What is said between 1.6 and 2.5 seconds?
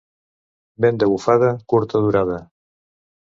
curta durada.